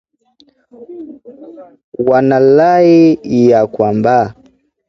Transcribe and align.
Wanarai 2.07 3.19
ya 3.49 3.67
kwamba 3.67 4.35